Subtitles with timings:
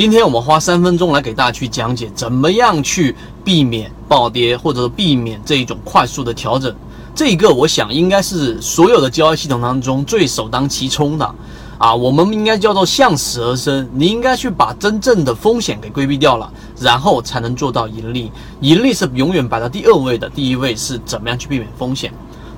[0.00, 3.14] 今天我们花三分钟来给大家去讲解，怎么样去
[3.44, 6.74] 避免暴跌，或者说避免这一种快速的调整。
[7.14, 11.34] 这个我想应该是所有的交易系统当中最首当其冲的。
[11.76, 13.86] 啊，我们应该叫做向死而生。
[13.92, 18.32] 你应该去把真正的风险给规避掉了，然后才能做到盈利。
[18.62, 22.10] 盈利是永远摆在第二位的，第一位是怎么样去避免风险。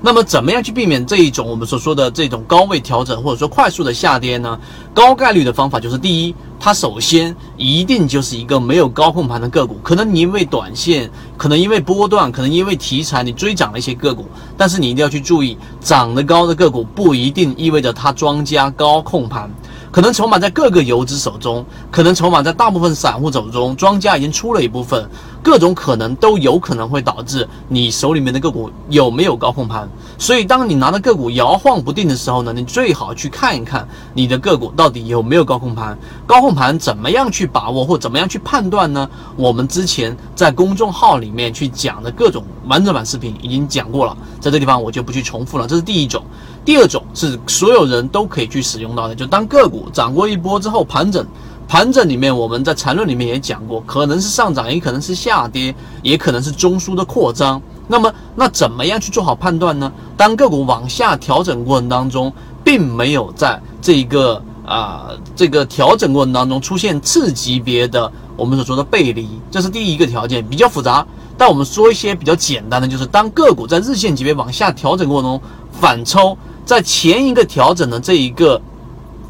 [0.04, 4.58] 那么，怎么样去避免这一种我们所说的这种高位调整，或者说快速的下跌呢？
[4.92, 9.78] 高概率的方法就是：第一，它首先一定就是一个没有高控盘的个股。
[9.80, 14.26] 可能你因为短线，可能因为波段，可能因为题材，你追涨了一些个股。
[14.56, 19.48] 但是你一定要去注意，涨得高的个股不一定意味着它庄家高控盘。
[19.92, 25.08] 可能筹码在各个游资手中，可能筹码在大部分散户手中，庄家已经出了一部分，
[25.42, 29.88] 各种可能都有可能会导致你手里面的个股有没有高控盘。
[30.16, 35.98] 所以，当你拿的个股摇晃不定的时候呢，你最好去看一看你的个股到底有没有高控盘。
[36.26, 39.08] 高控盘怎么样去把握或怎么样去判断呢？
[39.36, 45.66] 我们之前在公众号里面去讲的各种完整版视频已经讲过了，在这地方我就不去重复了。
[45.66, 46.22] 这是第一种。
[46.64, 51.26] 第二种是所有人都可以去使用到的，就当个股涨过一波之后盘整，
[51.72, 57.58] 盘整里面我们在缠论里面也讲过，可能是上涨，也可能是下跌，也可能是中枢的扩张。
[57.88, 59.90] 那么，那怎么样去做好判断呢？
[60.14, 62.30] 当个股往下调整过程当中，
[62.62, 71.06] 并没有在这个啊这个调整过程当中出现次级别的我们所说的背离，这是第一个条件，比较复杂。
[71.38, 75.40] 但我们说一些比较简单的，就是当个股在日线级别往下调整过程中
[75.80, 76.36] 反抽。
[76.66, 78.60] 在前一个调整的这一个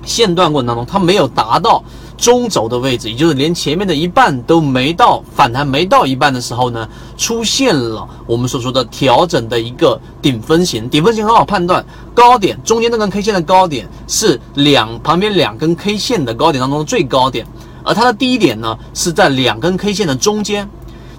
[0.04, 1.80] 线段过程当中，它没有达到
[2.22, 10.88] 中轴的位置，也就是连前面的一半都没到，反弹没到一半的时候呢，出现了我们所说的调整的一个顶分型。
[10.88, 11.84] 顶分型很好判断，
[12.14, 17.44] 高点中间那根 K 线的高点是两旁边两根 K 线的高点当中的最高点，
[17.82, 20.70] 而它的低点呢是在两根 K 线的中间。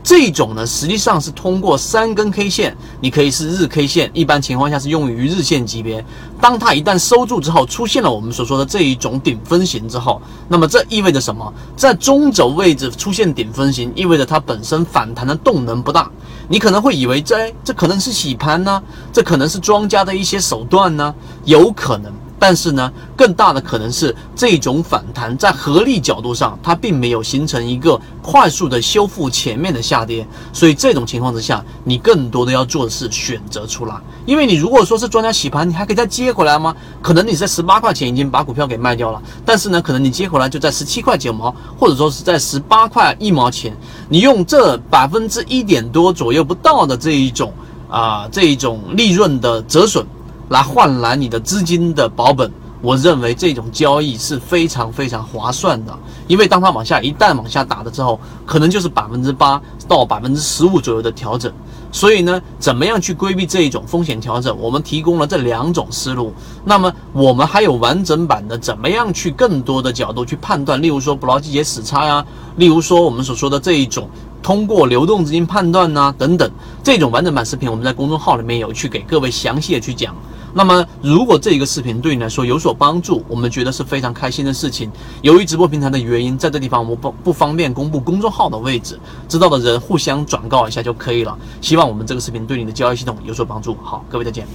[0.03, 6.03] 这种呢，实际上是通过三根 K 线，你可以是日 K 线，一般情况下是用于日线级别。
[6.41, 11.51] 当它一旦收住之后，出现了我们所说的这一种顶分型之后，那么这意味着什么？
[11.77, 16.11] 在中轴位置出现顶分型，意味着它本身反弹的动能不大。
[16.49, 21.15] 你可能会以为这这可能是洗盘呢，这可能是庄家的一些手段呢，
[21.45, 22.11] 有可能。
[22.45, 33.95] 但是呢，更大的可能是这种反弹在合力角度上，它并没有形成一个快速的修复前面的下跌，所以这种情况之下，你更多的要做的是选择出来，
[34.25, 36.75] 因为你如果说是庄家洗盘，你还可以再接回来吗？
[37.01, 41.49] 可能你在十八块钱已经把股票给卖掉了，但是呢，可能你接回来就在十七块九毛，
[41.79, 43.73] 或者说是在十八块一毛钱，
[44.09, 47.53] 你用这百分之一点多左右不到的这一种
[47.89, 50.05] 啊这一种利润的折损。
[50.53, 55.97] 来换来你的资金的保本，我认为这种交易是非常非常划算的。
[56.27, 61.51] 因为当它往下一旦往下打了之后，可能就是百分之八到百分之十五左右的调整。
[61.91, 64.55] 所以呢，怎么样去规避这一种风险调整？
[64.59, 66.31] 我们提供了这两种思路。
[66.63, 70.79] 那么我们还有完整版的，怎么样去更多的角度去判断？
[70.79, 72.23] 例如说不劳季节死差呀，
[72.57, 74.07] 例如说我们所说的这一种
[74.43, 76.47] 通过流动资金判断呐等等，
[76.83, 80.15] 这种完整版视频我们在公众号里面有去给各位详细的去讲。
[80.55, 84.91] 那么，如果这一个视频对你来说有所帮助，我们觉得是非常开心的事情。
[85.23, 91.35] 由于直播平台的原因，在这地方我不不方便公布公众号的位置，知道的人互相转告一下就可以了。
[91.59, 93.75] 希望我们这个视频对你的交易系统有所帮助。
[93.81, 94.45] 好，各位再见。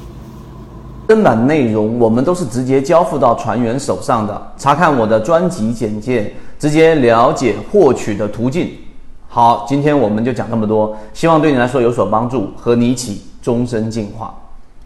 [1.08, 8.70] 正版内容我们都是直接交付到船员手上的，查看我的专辑简介，直接了解获取的途径。
[9.26, 14.32] 好，今天我们就讲这么多，希望对你来说有所帮助，和你一起终身进化。